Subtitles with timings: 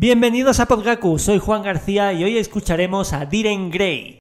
[0.00, 4.20] Bienvenidos a Podgaku, soy Juan García y hoy escucharemos a Diren Gray.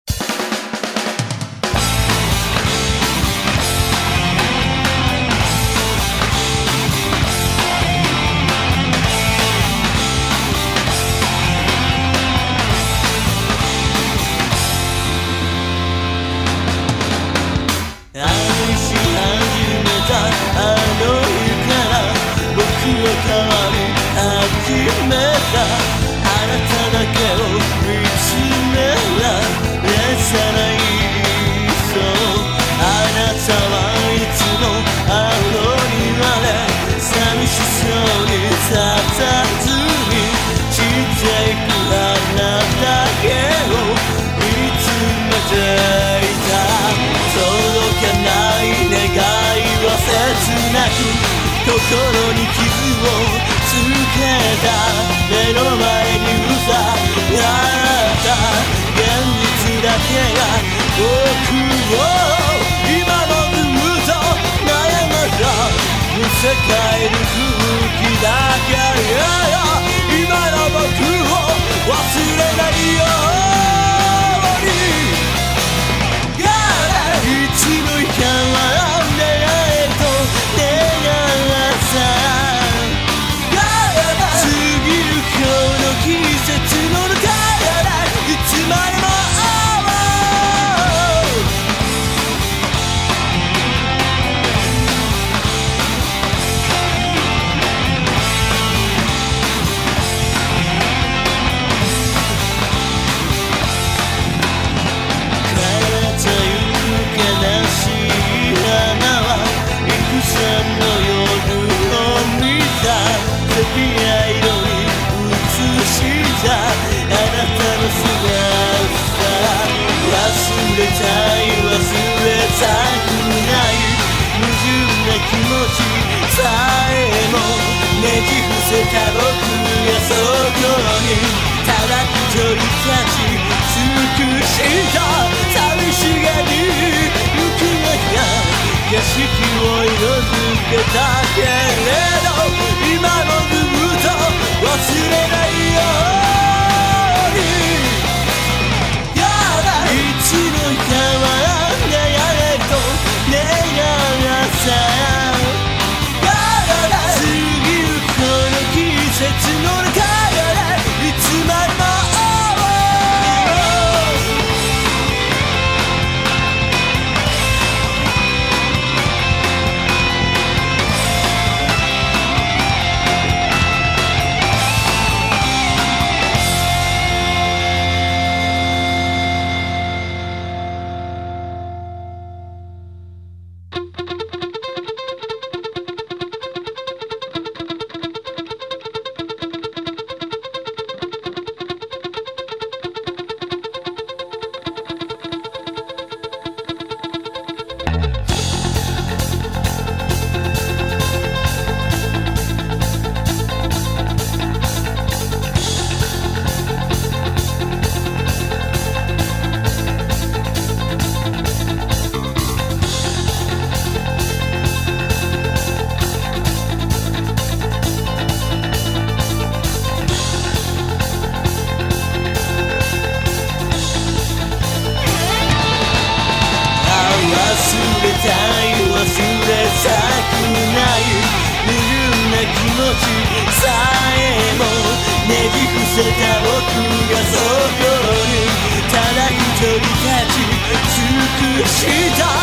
[241.63, 241.87] 期
[242.19, 242.36] 待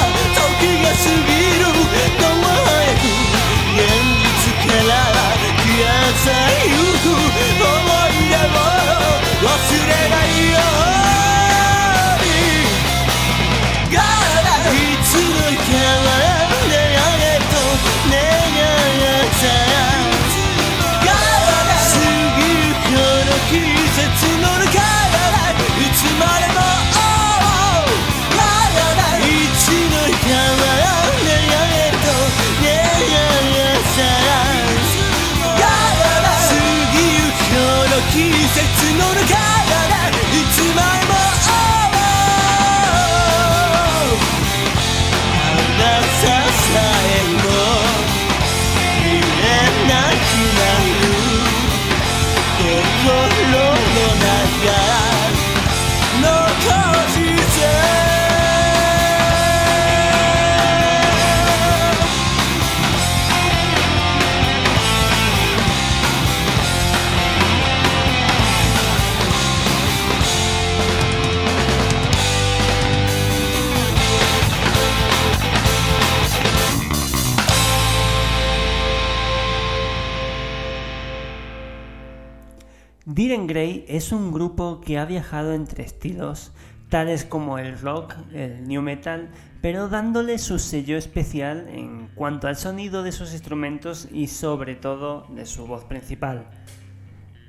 [83.07, 86.53] Diren Grey es un grupo que ha viajado entre estilos
[86.89, 89.29] tales como el rock, el new metal,
[89.61, 95.27] pero dándole su sello especial en cuanto al sonido de sus instrumentos y sobre todo
[95.29, 96.47] de su voz principal.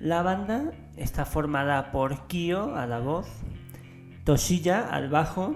[0.02, 3.28] La banda está formada por Kyo a la voz,
[4.26, 5.56] Toshiya al bajo,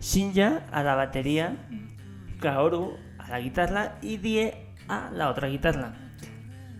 [0.00, 1.68] Shinja a la batería,
[2.40, 6.05] Kaoru a la guitarra y Die a la otra guitarra.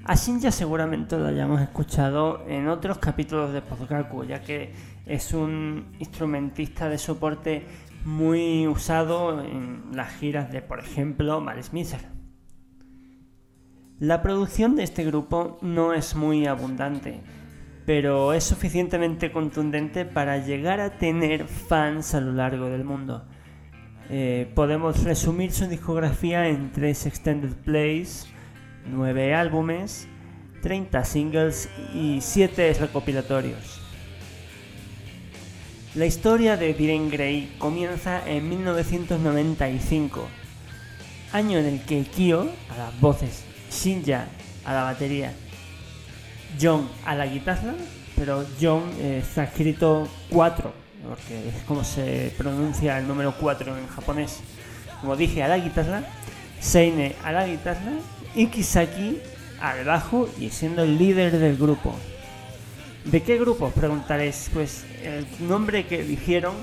[0.08, 4.72] A Shinja seguramente lo hayamos escuchado en otros capítulos de Podgaku, ya que
[5.04, 7.66] es un instrumentista de soporte
[8.04, 12.02] muy usado en las giras de, por ejemplo, Malice Miser.
[13.98, 17.20] La producción de este grupo no es muy abundante,
[17.84, 23.24] pero es suficientemente contundente para llegar a tener fans a lo largo del mundo.
[24.08, 28.28] Eh, podemos resumir su discografía en tres extended plays,
[28.90, 30.08] 9 álbumes,
[30.62, 33.80] 30 singles y 7 recopilatorios.
[35.94, 40.26] La historia de Diren Grey comienza en 1995,
[41.32, 44.26] año en el que Kyo a las voces, Shinja
[44.64, 45.32] a la batería,
[46.60, 47.74] John a la guitarra,
[48.14, 50.72] pero John eh, está escrito 4,
[51.08, 54.40] porque es como se pronuncia el número 4 en japonés.
[55.00, 56.02] Como dije, a la guitarra,
[56.60, 57.92] Seine a la guitarra
[58.36, 59.18] y Kisaki
[59.60, 61.94] al bajo y siendo el líder del grupo.
[63.06, 63.70] ¿De qué grupo?
[63.70, 64.50] Preguntaréis.
[64.52, 66.54] Pues el nombre que eligieron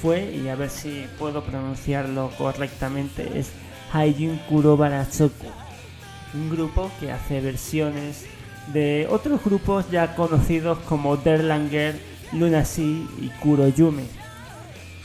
[0.00, 3.50] fue, y a ver si puedo pronunciarlo correctamente, es
[3.92, 5.46] Haijin Kurobaratsuku.
[6.34, 8.24] Un grupo que hace versiones
[8.72, 11.98] de otros grupos ya conocidos como Derlanger,
[12.32, 14.04] Lunacy y Kuroyume.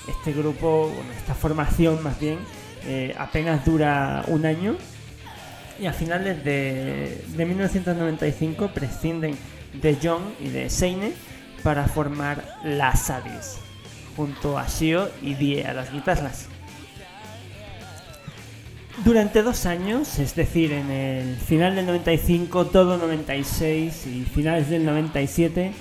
[0.07, 2.39] Este grupo, bueno, esta formación más bien,
[2.85, 4.77] eh, apenas dura un año
[5.79, 9.37] y a finales de, 1995 prescinden
[9.81, 11.13] de John y de Seine
[11.63, 13.57] para formar la Sadis,
[14.15, 16.47] junto a Shio y Die a las guitarras.
[19.05, 24.85] Durante dos años, es decir, en el final del 95, todo 96 y finales del
[24.85, 25.71] 97,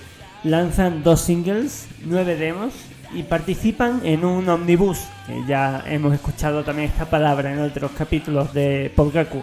[0.45, 2.75] lanzan dos singles, nueve demos
[3.15, 8.53] y participan en un omnibus, que ya hemos escuchado también esta palabra en otros capítulos
[8.53, 9.43] de Polgaku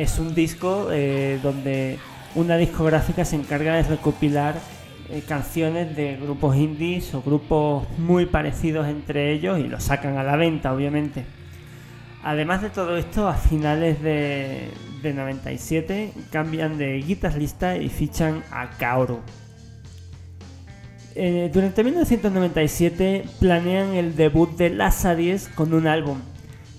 [0.00, 1.98] es un disco eh, donde
[2.34, 4.54] una discográfica se encarga de recopilar
[5.10, 10.22] eh, canciones de grupos indies o grupos muy parecidos entre ellos y los sacan a
[10.22, 11.26] la venta, obviamente.
[12.22, 14.70] Además de todo esto, a finales de,
[15.02, 19.20] 97 cambian de guitarrista y fichan a Kaoru.
[21.14, 26.18] Eh, durante 1997 planean el debut de Lazaries con un álbum,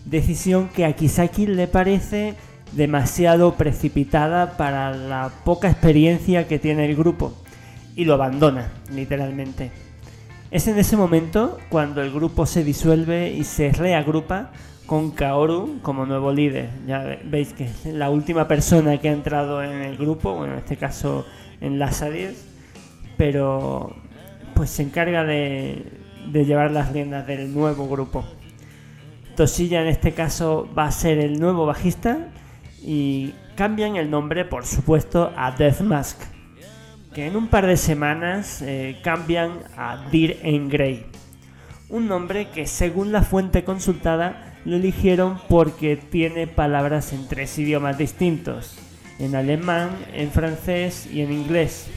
[0.05, 2.35] decisión que a Kisaki le parece
[2.71, 7.33] demasiado precipitada para la poca experiencia que tiene el grupo
[7.95, 9.71] y lo abandona, literalmente.
[10.49, 14.51] Es en ese momento cuando el grupo se disuelve y se reagrupa
[14.85, 16.69] con Kaoru como nuevo líder.
[16.85, 20.59] Ya veis que es la última persona que ha entrado en el grupo, bueno, en
[20.59, 21.25] este caso
[21.61, 22.45] en las 10,
[23.17, 23.95] pero
[24.55, 25.85] pues se encarga de,
[26.29, 28.25] de llevar las riendas del nuevo grupo.
[29.35, 32.27] Tosilla en este caso va a ser el nuevo bajista
[32.81, 36.19] y cambian el nombre, por supuesto, a Death Mask,
[37.13, 41.05] que en un par de semanas eh, cambian a Dear en Grey,
[41.89, 47.97] un nombre que según la fuente consultada lo eligieron porque tiene palabras en tres idiomas
[47.97, 48.77] distintos,
[49.19, 51.87] en alemán, en francés y en inglés.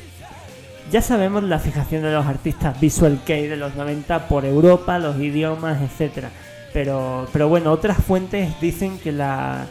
[0.91, 5.19] Ya sabemos la fijación de los artistas Visual Kei de los 90 por Europa, los
[5.19, 6.27] idiomas, etc.
[6.73, 9.67] Pero, pero bueno, otras fuentes dicen que la,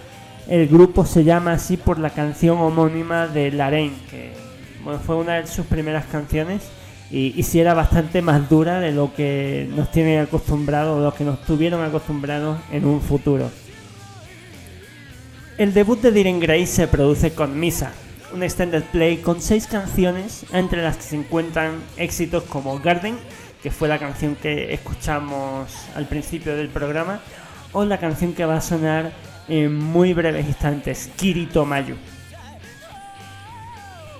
[0.47, 4.31] el grupo se llama así por la canción homónima de Laraine, que
[5.05, 6.62] fue una de sus primeras canciones
[7.13, 11.23] y, sí era bastante más dura de lo que nos tienen acostumbrados, o lo que
[11.23, 13.51] nos tuvieron acostumbrados en un futuro.
[15.59, 17.91] El debut de Diren Grey se produce con Misa,
[18.33, 23.15] un extended play con seis canciones, entre las que se encuentran éxitos como Garden,
[23.62, 27.19] que fue la canción que escuchamos al principio del programa,
[27.73, 29.12] o la canción que va a sonar
[29.47, 31.95] en muy breves instantes, Kirito Mayu.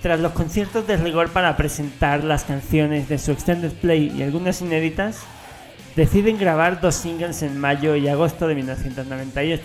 [0.02, 4.62] tras los conciertos de rigor para presentar las canciones de su extended play y algunas
[4.62, 5.22] inéditas,
[5.96, 9.64] deciden grabar dos singles en mayo y agosto de 1998,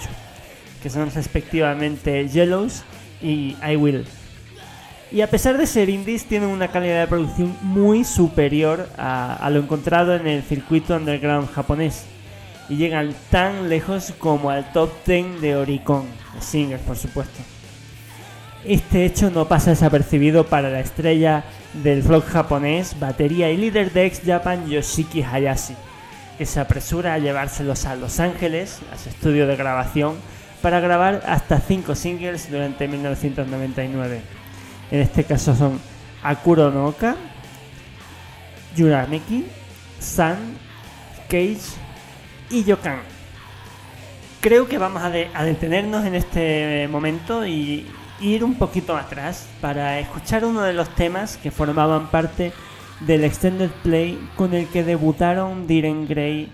[0.81, 2.85] que son respectivamente Yellows
[3.21, 4.07] y I Will.
[5.11, 9.51] Y a pesar de ser indies, tienen una calidad de producción muy superior a, a
[9.51, 12.05] lo encontrado en el circuito underground japonés
[12.69, 16.07] y llegan tan lejos como al top 10 de Oricon,
[16.41, 17.41] singles por supuesto.
[18.65, 21.45] Este hecho no pasa desapercibido para la estrella
[21.83, 25.75] del rock japonés, batería y líder de X Japan Yoshiki Hayashi,
[26.37, 30.17] que se apresura a llevárselos a Los Ángeles, a su estudio de grabación,
[30.61, 34.21] para grabar hasta 5 singles durante 1999.
[34.91, 35.81] En este caso son
[36.23, 37.17] Akuro no Oka,
[38.77, 39.47] Yurameki,
[40.01, 40.37] Sun,
[41.29, 41.88] Cage
[42.51, 43.01] y Yokan.
[44.41, 47.87] Creo que vamos a, de- a detenernos en este momento y
[48.21, 52.53] ir un poquito atrás para escuchar uno de los temas que formaban parte
[53.01, 56.49] del extended play con el que debutaron Diren Gray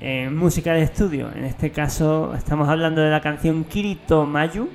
[0.00, 1.30] en música de estudio.
[1.34, 4.68] En este caso estamos hablando de la canción Kirito Mayu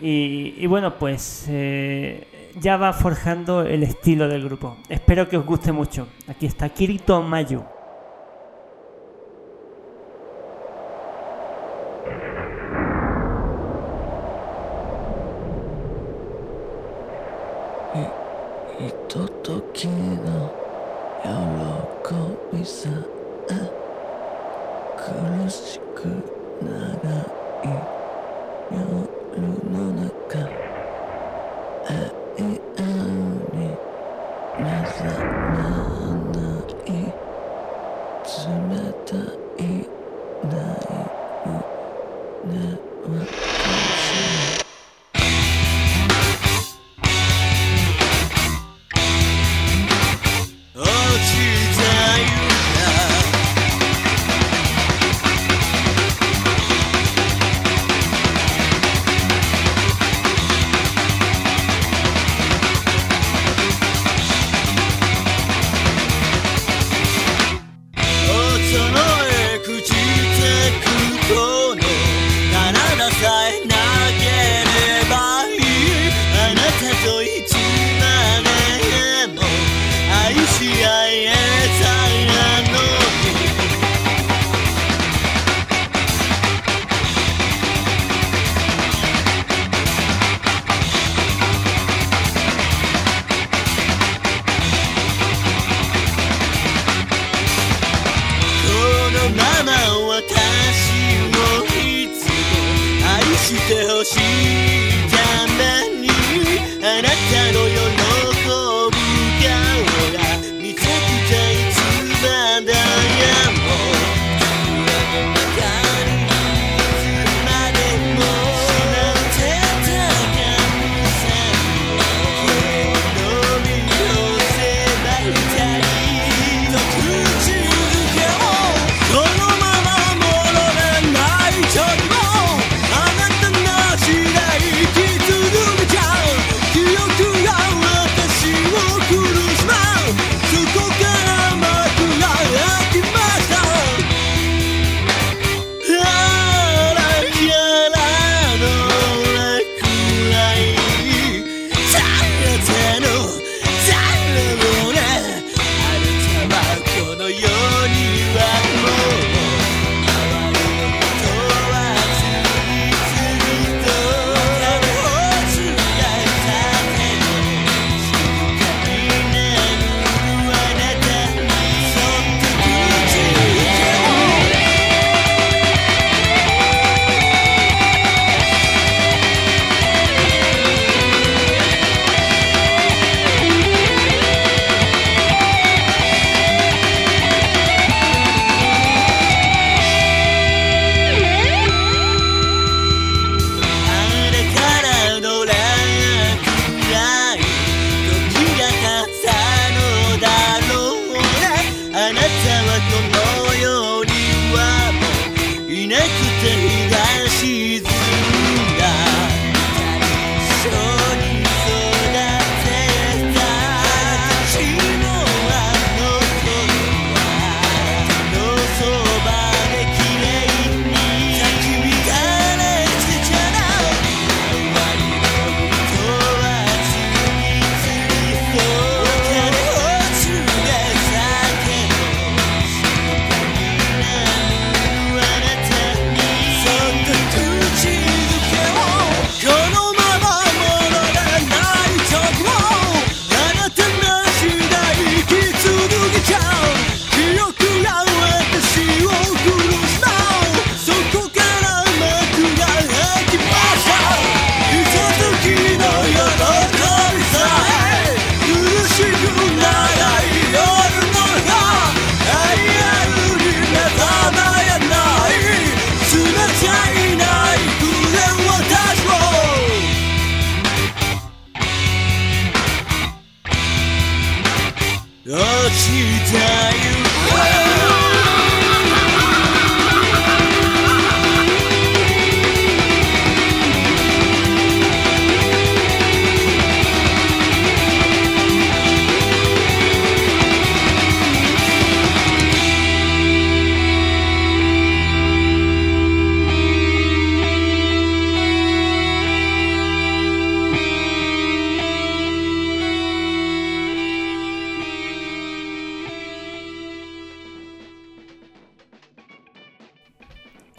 [0.00, 2.26] y, y bueno pues eh,
[2.60, 4.76] ya va forjando el estilo del grupo.
[4.88, 6.06] Espero que os guste mucho.
[6.26, 7.62] Aquí está Kirito Mayu.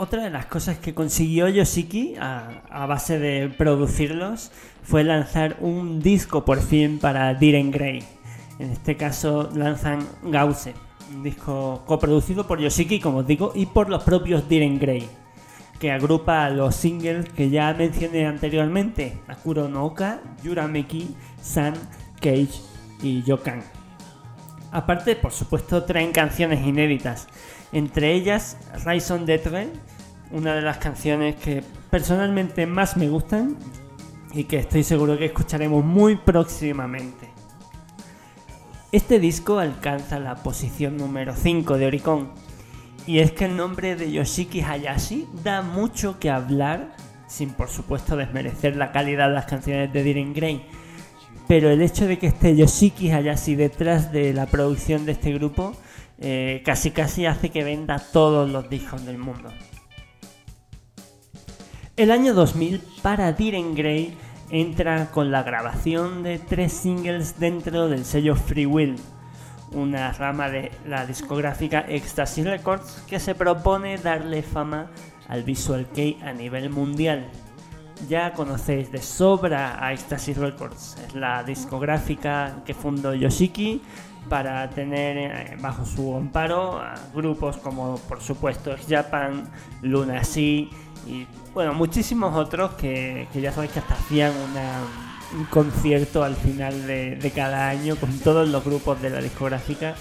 [0.04, 4.52] Otra de las cosas que consiguió Yoshiki a, base de producirlos
[4.84, 8.04] fue lanzar un disco por fin para Diren Grey.
[8.60, 10.74] En este caso lanzan Gause,
[11.16, 15.08] un disco coproducido por Yoshiki, como os digo, y por los propios Diren Grey,
[15.80, 21.76] que agrupa los singles que ya mencioné anteriormente: Akuro no Oka, Yurameki, San,
[22.20, 22.60] Cage
[23.02, 23.64] y Yokan.
[24.70, 27.30] Aparte, por supuesto, traen canciones inéditas.
[27.74, 29.42] Entre ellas, Rise on the
[30.32, 33.58] una de las canciones que personalmente más me gustan
[34.32, 37.30] y que estoy seguro que escucharemos muy próximamente.
[38.92, 42.32] Este disco alcanza la posición número 5 de Oricon.
[43.08, 46.96] Y es que el nombre de Yoshiki Hayashi da mucho que hablar,
[47.28, 50.64] sin por supuesto desmerecer la calidad de las canciones de Diren Grey.
[51.48, 55.76] Pero el hecho de que esté Yoshiki Hayashi detrás de la producción de este grupo
[56.20, 59.50] eh, casi casi hace que venda todos los discos del mundo.
[61.96, 64.18] El año 2000 para Diren Grey
[64.50, 68.96] entra con la grabación de tres singles dentro del sello Free Will,
[69.72, 74.92] una rama de la discográfica Ecstasy Records que se propone darle fama
[75.28, 77.28] al Visual Kei a nivel mundial.
[78.10, 83.82] Ya conocéis de sobra a Ecstasy Records, es la discográfica que fundó Yoshiki
[84.30, 89.44] para tener eh, bajo su amparo a grupos como por supuesto Japan,
[89.82, 90.68] Luna Sea
[91.06, 94.82] y bueno, muchísimos otros que, que ya sabéis que hasta hacían una,
[95.38, 99.96] un concierto al final de, de, cada año con todos los grupos de la discográfica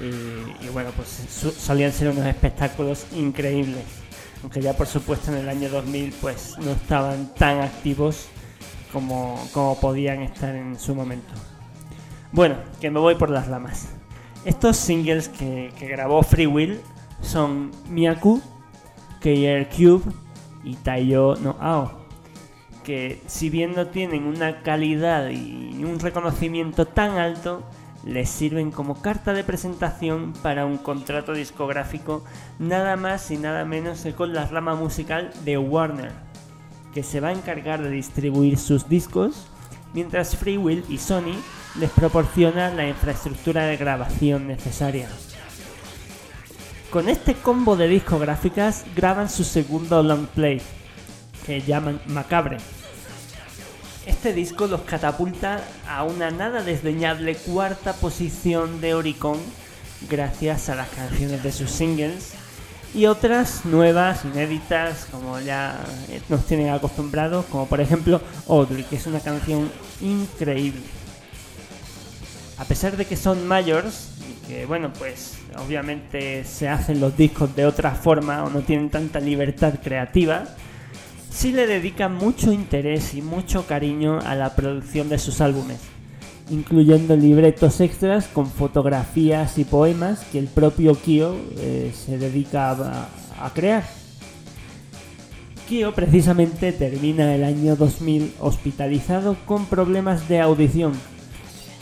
[0.00, 1.08] y, bueno, pues
[1.56, 3.84] solían ser unos espectáculos increíbles.
[4.42, 8.26] Aunque ya por supuesto en el año 2000 pues no estaban tan activos
[8.92, 11.32] como, como podían estar en su momento.
[12.34, 13.90] Bueno, que me voy por las ramas.
[14.44, 16.80] Estos singles que, grabó Free Will
[17.22, 18.42] son Miyaku,
[19.20, 20.02] KR Cube
[20.64, 21.92] y Taiyo no Ao,
[22.82, 27.62] que si bien no tienen una calidad y un reconocimiento tan alto,
[28.04, 32.24] les sirven como carta de presentación para un contrato discográfico
[32.58, 36.10] nada más y nada menos que con la rama musical de Warner,
[36.94, 39.46] que se va a encargar de distribuir sus discos,
[39.92, 41.36] mientras Free Will y Sony
[41.78, 45.08] les proporciona la infraestructura de grabación necesaria.
[46.90, 50.60] Con este combo de discográficas graban su segundo long play,
[51.44, 52.58] que llaman Macabre.
[54.06, 59.38] Este disco los catapulta a una nada desdeñable cuarta posición de Oricon
[60.08, 62.34] gracias a las canciones de sus singles
[62.94, 65.76] y otras nuevas, inéditas, como ya
[66.28, 70.80] nos tienen acostumbrados, como por ejemplo Audrey, que es una canción increíble.
[72.56, 77.54] A pesar de que son mayores, y que bueno, pues obviamente se hacen los discos
[77.56, 80.44] de otra forma o no tienen tanta libertad creativa,
[81.30, 85.80] sí le dedican mucho interés y mucho cariño a la producción de sus álbumes,
[86.48, 92.70] incluyendo libretos extras con fotografías y poemas que el propio Kyo eh, se dedica
[93.40, 93.84] a, crear.
[95.68, 100.92] Kyo precisamente termina el año 2000 hospitalizado con problemas de audición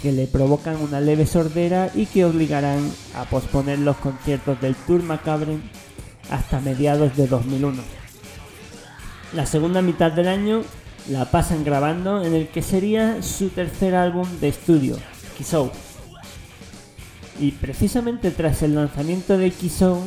[0.02, 5.02] que le provocan una leve sordera y que obligarán a posponer los conciertos del Tour
[5.04, 5.58] Macabre
[6.28, 7.80] hasta mediados de 2001.
[9.32, 10.62] La segunda mitad del año
[11.08, 14.98] la pasan grabando en el que sería su tercer álbum de estudio,
[15.38, 15.70] Kisou.
[17.40, 20.02] Y precisamente tras el lanzamiento de Kisou,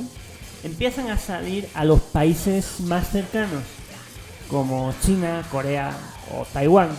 [0.63, 3.63] empiezan a salir a los países más cercanos,
[4.49, 5.91] como China, Corea
[6.37, 6.89] o Taiwán.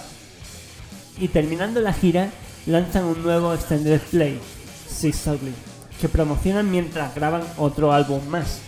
[1.19, 2.31] Y terminando la gira,
[2.67, 4.41] lanzan un nuevo extended play,
[4.89, 5.53] Six Ugly,
[6.01, 8.61] que promocionan mientras graban otro álbum más.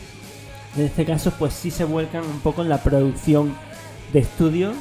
[0.76, 3.54] En este caso, pues sí se vuelcan un poco en la producción
[4.12, 4.72] de estudio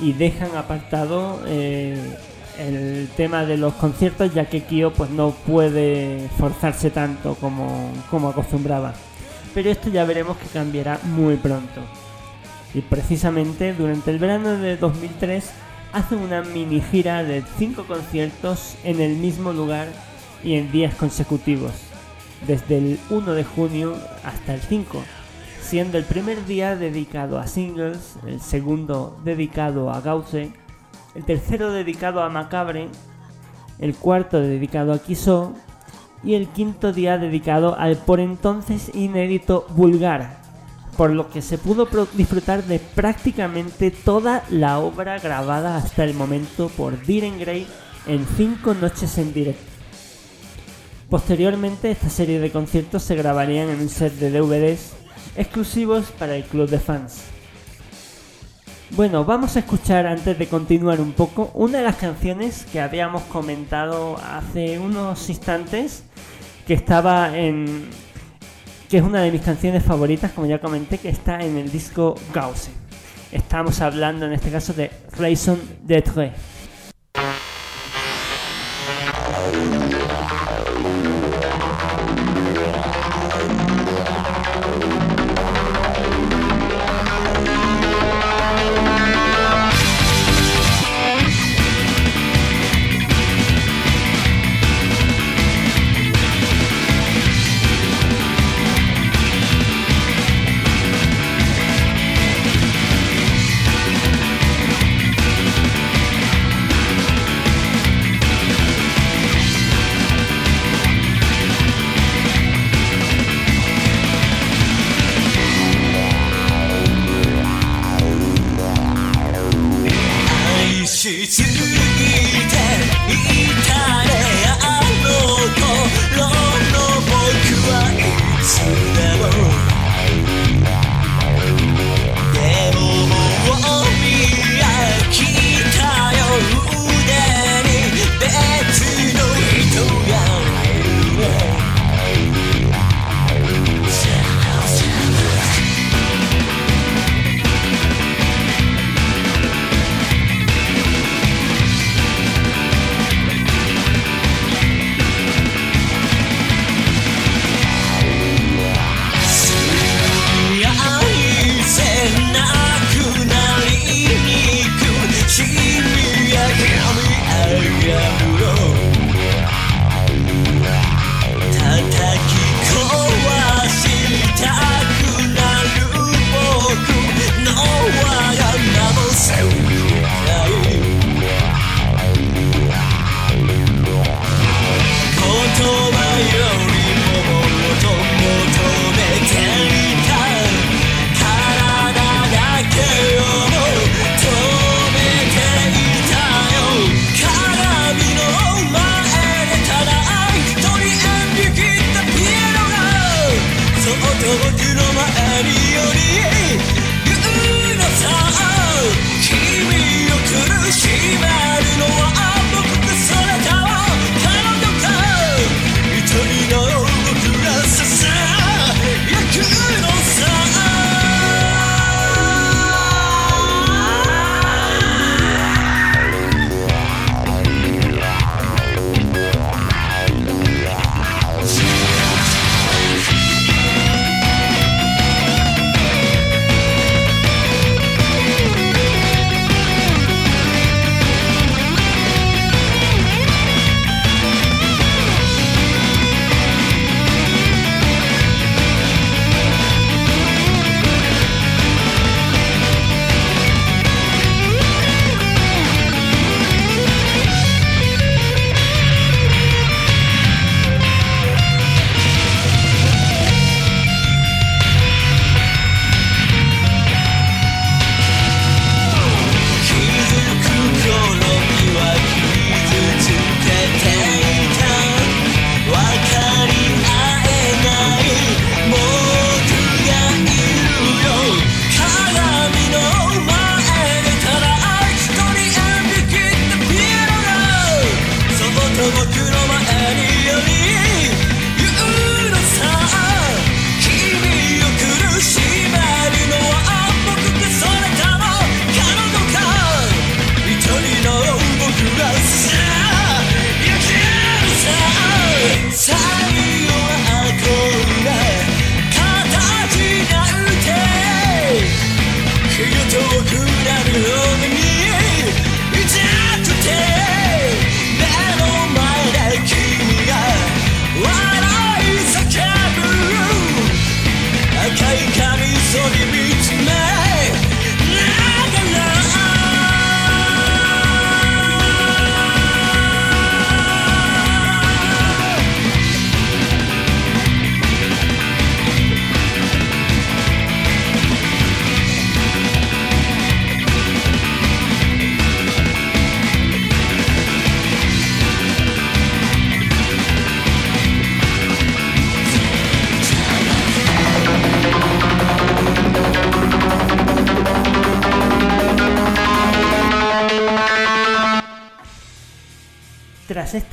[0.00, 2.16] y dejan apartado eh,
[2.58, 8.28] el tema de los conciertos, ya que Kyo pues no puede forzarse tanto como, como
[8.28, 8.94] acostumbraba.
[9.54, 11.80] Pero esto ya veremos que cambiará muy pronto.
[12.72, 15.50] Y precisamente durante el verano de 2003
[15.92, 19.88] hacen una mini gira de 5 conciertos en el mismo lugar
[20.42, 21.72] y en días consecutivos,
[22.46, 25.02] desde el 1 de junio hasta el 5,
[25.60, 30.52] siendo el primer día dedicado a singles, el segundo dedicado a Gauze,
[31.14, 32.88] el tercero dedicado a Macabre,
[33.78, 35.54] el cuarto dedicado a Kiso
[36.22, 40.39] y el quinto día dedicado al por entonces inédito Vulgar,
[41.00, 46.68] por lo que se pudo disfrutar de prácticamente toda la obra grabada hasta el momento
[46.68, 47.66] por Diren Gray
[48.06, 49.64] en cinco noches en directo.
[51.08, 54.92] Posteriormente, esta serie de conciertos se grabarían en un set de DVDs
[55.36, 57.22] exclusivos para el club de fans.
[58.90, 63.22] Bueno, vamos a escuchar antes de continuar un poco una de las canciones que habíamos
[63.22, 66.02] comentado hace unos instantes
[66.66, 67.88] que estaba en
[68.90, 72.16] que es una de mis canciones favoritas, como ya comenté, que está en el disco
[72.34, 72.72] Gauze.
[73.30, 76.32] Estamos hablando en este caso de Raison d'être.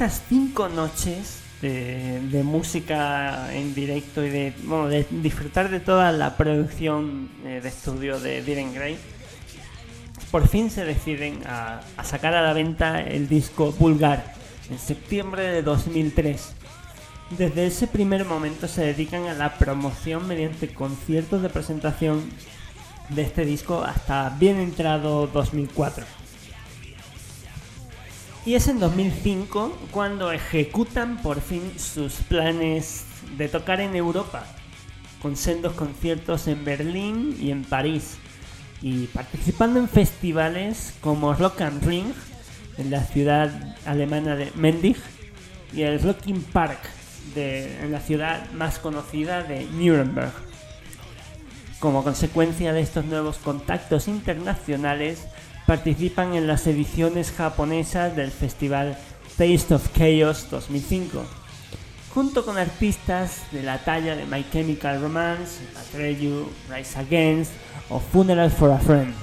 [0.09, 6.37] Cinco noches de, de música en directo y de, bueno, de disfrutar de toda la
[6.37, 8.97] producción eh, de estudio de Diren Gray,
[10.31, 14.33] por fin se deciden a, a sacar a la venta el disco Vulgar
[14.69, 16.53] en septiembre de 2003.
[17.37, 22.23] Desde ese primer momento se dedican a la promoción mediante conciertos de presentación
[23.09, 26.05] de este disco hasta bien entrado 2004.
[28.47, 33.03] Y es en 2005 cuando ejecutan por fin sus planes
[33.37, 34.45] de tocar en Europa,
[35.21, 38.15] con sendos conciertos en Berlín y en París,
[38.81, 42.05] y participando en festivales como Rock am Ring
[42.77, 44.95] en la ciudad alemana de Mendig
[45.73, 46.79] y el Rocking Park
[47.35, 50.31] en la ciudad más conocida de Nuremberg.
[51.81, 55.27] Como consecuencia de estos nuevos contactos internacionales,
[55.67, 58.97] participan en las ediciones japonesas del festival
[59.37, 61.21] Taste of Chaos 2005,
[62.13, 67.51] junto con artistas de la talla de My Chemical Romance, Atreyu, Rise Against
[67.89, 69.13] o Funeral for a Friend.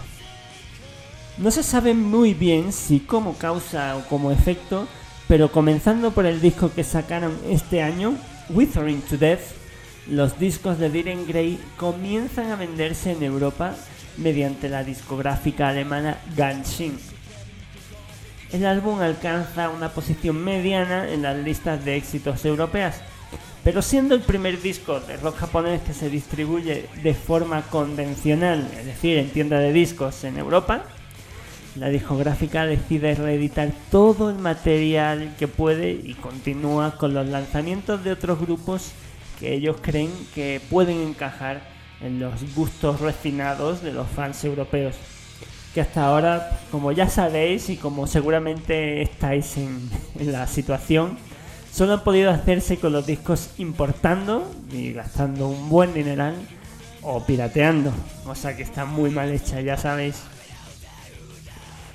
[1.38, 4.86] No se sabe muy bien si como causa o como efecto,
[5.26, 8.16] pero comenzando por el disco que sacaron este año,
[8.50, 9.40] Withering to Death,
[10.10, 13.74] los discos de Diren Grey comienzan a venderse en Europa
[14.16, 16.98] mediante la discográfica alemana Ganshin.
[18.52, 23.00] El álbum alcanza una posición mediana en las listas de éxitos europeas,
[23.64, 28.86] pero siendo el primer disco de rock japonés que se distribuye de forma convencional, es
[28.86, 30.84] decir, en tienda de discos en Europa,
[31.76, 38.12] la discográfica decide reeditar todo el material que puede y continúa con los lanzamientos de
[38.12, 38.92] otros grupos
[39.40, 41.73] que ellos creen que pueden encajar
[42.04, 44.94] en los gustos refinados de los fans europeos.
[45.72, 51.18] Que hasta ahora, como ya sabéis y como seguramente estáis en, en la situación,
[51.72, 56.34] solo han podido hacerse con los discos importando y gastando un buen dineral
[57.02, 57.92] o pirateando.
[58.26, 60.22] O sea que está muy mal hecha, ya sabéis.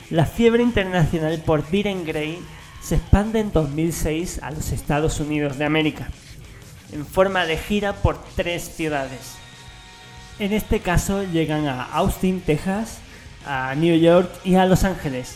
[0.10, 2.40] La fiebre internacional por Diren Grey
[2.82, 6.10] se expande en 2006 a los Estados Unidos de América,
[6.92, 9.38] en forma de gira por tres ciudades.
[10.40, 13.00] En este caso llegan a Austin, Texas,
[13.46, 15.36] a New York y a Los Ángeles.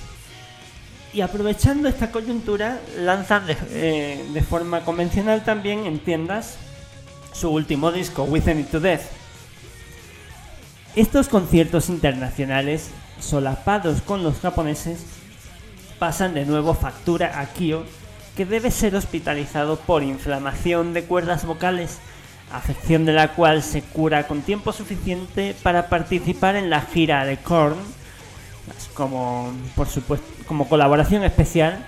[1.13, 6.55] Y aprovechando esta coyuntura, lanzan de, eh, forma convencional también en tiendas
[7.33, 9.01] su último disco, Within It to Death.
[10.95, 12.89] Estos conciertos internacionales,
[13.19, 15.01] solapados con los japoneses,
[15.99, 17.83] pasan de nuevo factura a Kyo,
[18.37, 21.99] que debe ser hospitalizado por inflamación de cuerdas vocales,
[22.53, 27.37] afección de la cual se cura con tiempo suficiente para participar en la gira de
[27.37, 27.77] Korn,
[28.93, 31.85] como por supuesto como colaboración especial,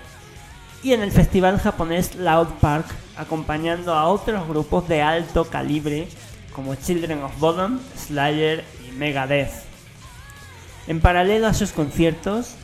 [0.82, 6.08] y en el festival japonés Loud Park, acompañando a otros grupos de alto calibre
[6.52, 9.52] como Children of Bodom, Slayer y Megadeth.
[10.88, 12.54] En paralelo a sus conciertos,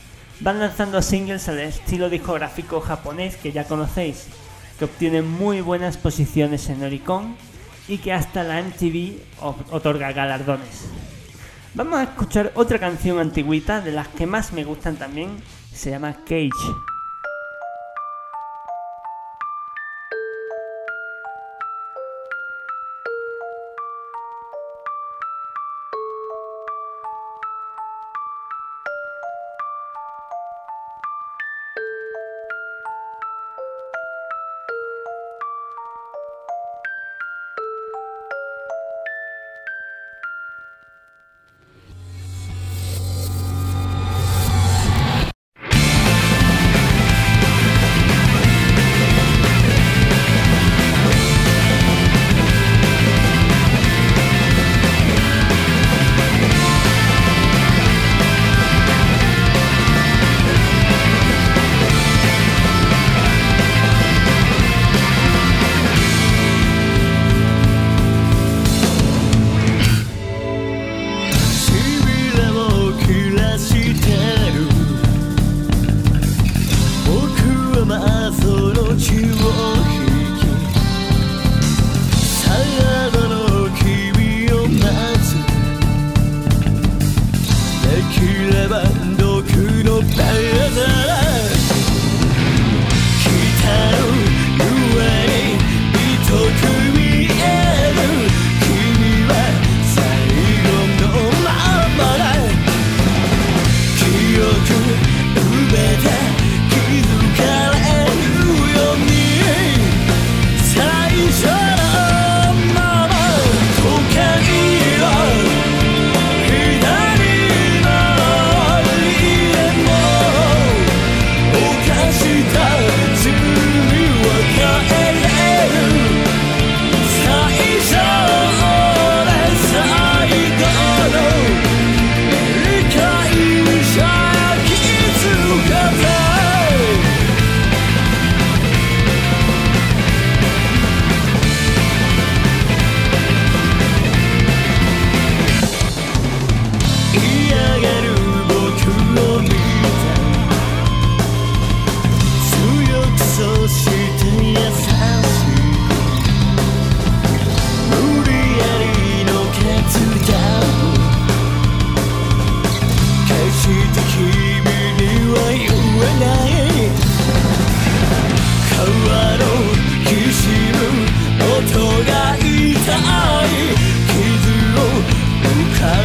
[0.41, 4.27] van lanzando singles al estilo discográfico japonés que ya conocéis,
[4.79, 7.37] que obtienen muy buenas posiciones en Oricon
[7.89, 9.19] y que hasta la MTV
[9.71, 10.87] otorga galardones.
[11.75, 15.43] Vamos a escuchar otra canción antigüita de las que más me gustan también,
[15.73, 16.92] se llama Cage.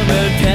[0.08, 0.47] never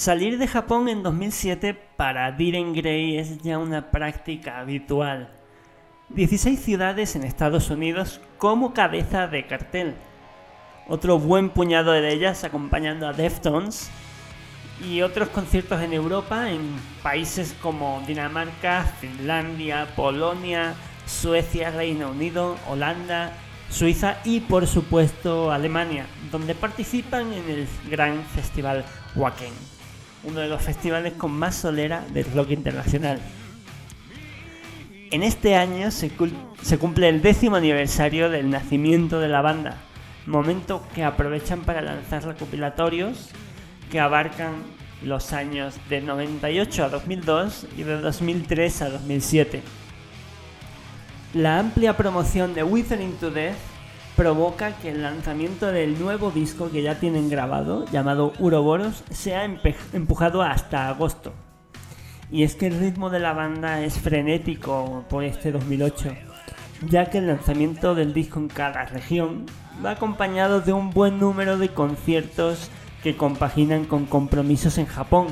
[0.00, 5.28] Salir de Japón en 2007 para Diren Gray es ya una práctica habitual.
[6.08, 9.94] 16 ciudades en Estados Unidos como cabeza de cartel.
[10.88, 13.90] Otro buen puñado de ellas acompañando a Deftones.
[14.82, 16.62] Y otros conciertos en Europa en
[17.02, 20.72] países como Dinamarca, Finlandia, Polonia,
[21.04, 23.34] Suecia, Reino Unido, Holanda,
[23.68, 28.82] Suiza y por supuesto Alemania, donde participan en el gran festival
[29.14, 29.69] Wacken
[30.24, 33.20] uno de los festivales con más solera del rock internacional.
[35.10, 36.10] En este año se,
[36.78, 39.76] cumple el décimo aniversario del nacimiento de la banda,
[40.26, 43.30] momento que aprovechan para lanzar recopilatorios
[43.90, 44.52] que abarcan
[45.02, 49.62] los años de 98 a 2002 y de 2003 a 2007.
[51.34, 53.69] La amplia promoción de Withering to Death
[54.20, 59.46] provoca que el lanzamiento del nuevo disco que ya tienen grabado, llamado Uroboros, sea
[59.94, 61.32] empujado hasta agosto.
[62.30, 66.14] Y es que el ritmo de la banda es frenético por este 2008,
[66.86, 69.46] ya que el lanzamiento del disco en cada región
[69.82, 72.68] va acompañado de un buen número de conciertos
[73.02, 75.28] que compaginan con compromisos en Japón,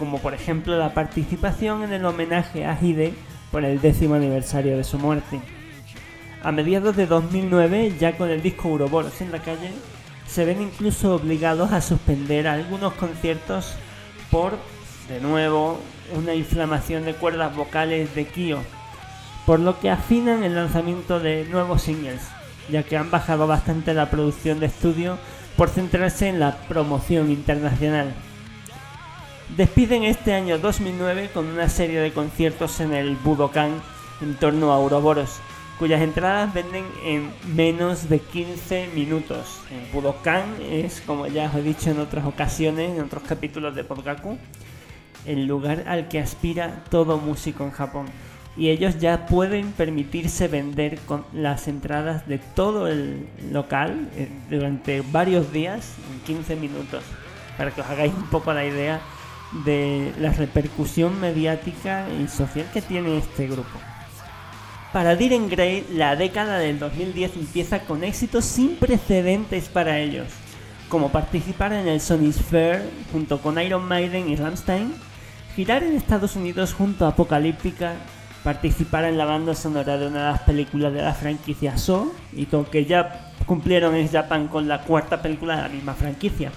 [0.00, 3.14] como por ejemplo la participación en el homenaje a Hide
[3.52, 5.59] por el décimo aniversario de su muerte.
[6.42, 9.72] A mediados de 2009, ya con el disco Uroboros en la calle,
[10.26, 13.74] se ven incluso obligados a suspender algunos conciertos
[14.30, 14.52] por,
[15.08, 15.78] de nuevo,
[16.14, 18.60] una inflamación de cuerdas vocales de Kyo,
[19.44, 22.22] por lo que afinan el lanzamiento de nuevos singles,
[22.70, 25.18] ya que han bajado bastante la producción de estudio
[25.58, 28.14] por centrarse en la promoción internacional.
[29.58, 33.72] Despiden este año 2009 con una serie de conciertos en el Budokan
[34.22, 35.40] en torno a Uroboros,
[35.80, 39.62] cuyas entradas venden en menos de 15 minutos.
[39.70, 43.82] En Budokan es, como ya os he dicho en otras ocasiones, en otros capítulos de
[43.82, 44.36] Podgaku,
[45.24, 48.06] el lugar al que aspira todo músico en Japón.
[48.58, 55.00] Y ellos ya pueden permitirse vender con las entradas de todo el local eh, durante
[55.00, 57.04] varios días en 15 minutos.
[57.56, 59.00] Para que os hagáis un poco la idea
[59.64, 63.89] de la repercusión mediática y social que tiene este grupo.
[64.92, 70.26] Para Diren Grey, la década del 2010 empieza con éxitos sin precedentes para ellos,
[70.88, 72.82] como participar en el Sony Sphere
[73.12, 74.92] junto con Iron Maiden y Rammstein,
[75.54, 77.92] girar en Estados Unidos junto a Apocalíptica,
[78.42, 82.46] participar en la banda sonora de una de las películas de la franquicia So, y
[82.46, 86.50] que ya cumplieron en Japan con la cuarta película de la misma franquicia.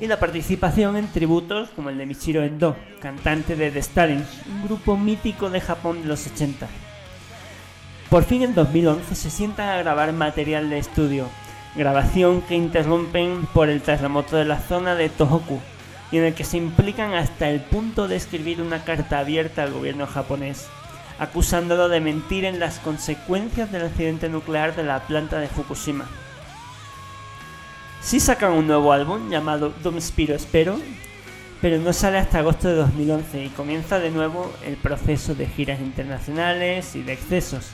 [0.00, 4.64] Y la participación en tributos como el de Michiro Endo, cantante de The Stalins, un
[4.64, 6.66] grupo mítico de Japón de los 80.
[8.10, 11.28] Por fin en 2011 se sientan a grabar material de estudio,
[11.74, 15.60] grabación que interrumpen por el terremoto de la zona de Tohoku,
[16.12, 19.72] y en el que se implican hasta el punto de escribir una carta abierta al
[19.72, 20.68] gobierno japonés,
[21.18, 26.06] acusándolo de mentir en las consecuencias del accidente nuclear de la planta de Fukushima.
[28.00, 30.78] Sí sacan un nuevo álbum llamado Doomspiro Espero,
[31.60, 35.80] pero no sale hasta agosto de 2011 y comienza de nuevo el proceso de giras
[35.80, 37.72] internacionales y de excesos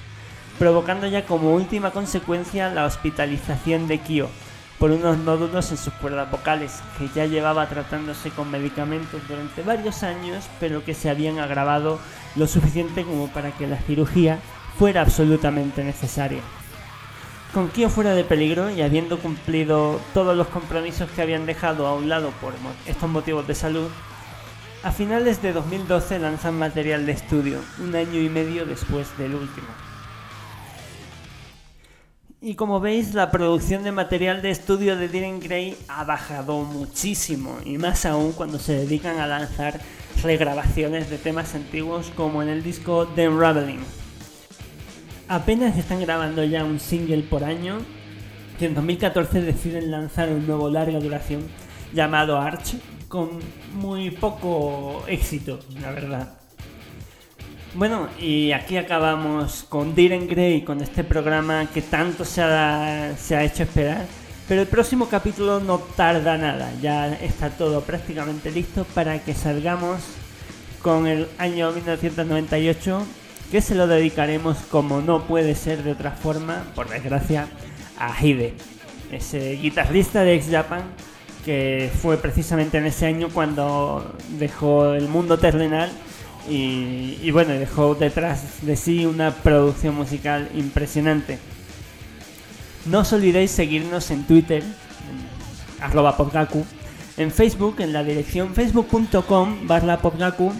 [0.58, 4.28] provocando ya como última consecuencia la hospitalización de Kyo
[4.78, 10.02] por unos nódulos en sus cuerdas vocales, que ya llevaba tratándose con medicamentos durante varios
[10.02, 12.00] años, pero que se habían agravado
[12.34, 14.40] lo suficiente como para que la cirugía
[14.78, 16.40] fuera absolutamente necesaria.
[17.54, 21.94] Con Kyo fuera de peligro y habiendo cumplido todos los compromisos que habían dejado a
[21.94, 22.54] un lado por
[22.86, 23.88] estos motivos de salud,
[24.82, 29.68] a finales de 2012 lanzan material de estudio, un año y medio después del último.
[32.44, 37.56] Y como veis, la producción de material de estudio de Dylan Gray ha bajado muchísimo,
[37.64, 39.78] y más aún cuando se dedican a lanzar
[40.24, 43.78] regrabaciones de temas antiguos como en el disco The Unraveling.
[45.28, 47.78] Apenas están grabando ya un single por año,
[48.58, 51.46] y en 2014 deciden lanzar un nuevo larga duración
[51.92, 52.74] llamado Arch,
[53.06, 53.38] con
[53.74, 56.41] muy poco éxito, la verdad.
[57.74, 63.34] Bueno, y aquí acabamos con Diren Grey, con este programa que tanto se ha, se
[63.34, 64.04] ha hecho esperar.
[64.46, 70.02] Pero el próximo capítulo no tarda nada, ya está todo prácticamente listo para que salgamos
[70.82, 73.02] con el año 1998,
[73.50, 77.46] que se lo dedicaremos como no puede ser de otra forma, por desgracia,
[77.98, 78.52] a Hide,
[79.10, 80.82] ese guitarrista de Ex Japan
[81.46, 85.90] que fue precisamente en ese año cuando dejó el mundo terrenal
[86.48, 91.38] y, bueno, dejó detrás de sí una producción musical impresionante.
[92.86, 94.70] No os olvidéis seguirnos en Twitter, en
[95.80, 96.64] arroba podgaku,
[97.16, 100.52] en Facebook en la dirección facebook.com barra podgaku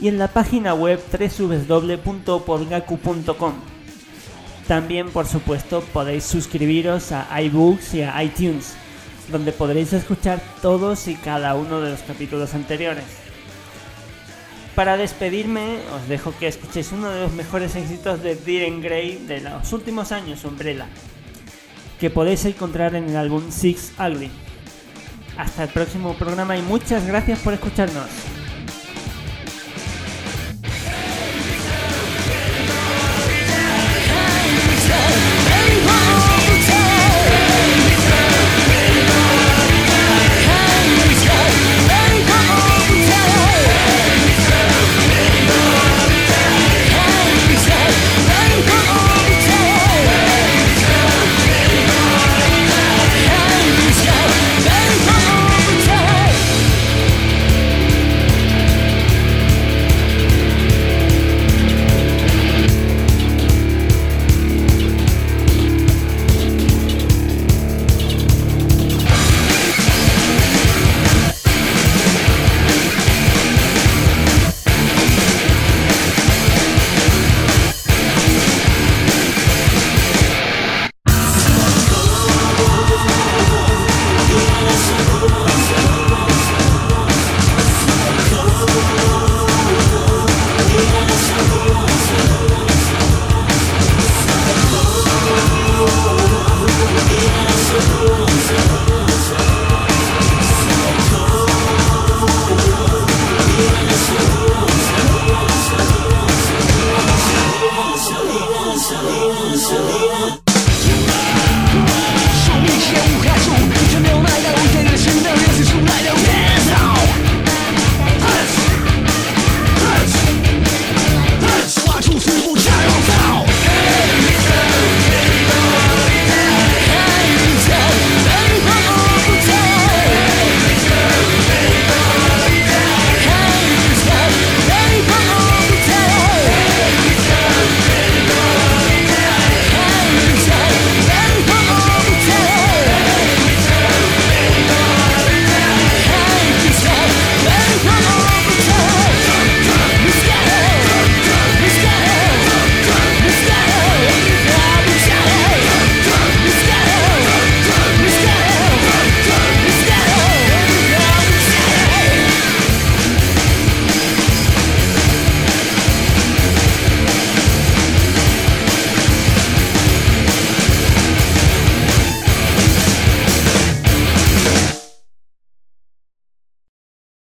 [0.00, 3.52] y en la página web www.podgaku.com.
[4.66, 8.74] También, por supuesto, podéis suscribiros a iBooks y a iTunes,
[9.30, 13.29] donde podréis escuchar todos y cada uno de los capítulos anteriores
[14.74, 19.40] para despedirme, os dejo que escuchéis uno de los mejores éxitos de Diren Grey de
[19.40, 20.86] los últimos años, Umbrella,
[21.98, 24.30] que podéis encontrar en el álbum Six Ugly.
[25.36, 28.39] Hasta el próximo programa y muchas gracias por escucharnos.